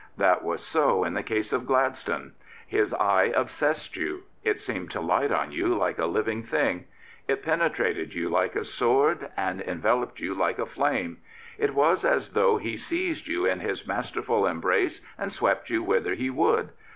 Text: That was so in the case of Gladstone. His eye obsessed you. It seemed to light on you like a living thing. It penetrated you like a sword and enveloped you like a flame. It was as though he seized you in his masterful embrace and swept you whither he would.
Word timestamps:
That 0.17 0.43
was 0.43 0.65
so 0.65 1.03
in 1.03 1.13
the 1.13 1.21
case 1.21 1.53
of 1.53 1.67
Gladstone. 1.67 2.33
His 2.65 2.91
eye 2.91 3.25
obsessed 3.35 3.95
you. 3.97 4.23
It 4.43 4.59
seemed 4.59 4.89
to 4.89 4.99
light 4.99 5.31
on 5.31 5.51
you 5.51 5.67
like 5.75 5.99
a 5.99 6.07
living 6.07 6.41
thing. 6.41 6.85
It 7.27 7.43
penetrated 7.43 8.15
you 8.15 8.27
like 8.27 8.55
a 8.55 8.63
sword 8.63 9.29
and 9.37 9.61
enveloped 9.61 10.19
you 10.19 10.33
like 10.33 10.57
a 10.57 10.65
flame. 10.65 11.19
It 11.59 11.75
was 11.75 12.03
as 12.03 12.29
though 12.29 12.57
he 12.57 12.77
seized 12.77 13.27
you 13.27 13.45
in 13.45 13.59
his 13.59 13.85
masterful 13.87 14.47
embrace 14.47 15.01
and 15.19 15.31
swept 15.31 15.69
you 15.69 15.83
whither 15.83 16.15
he 16.15 16.31
would. 16.31 16.69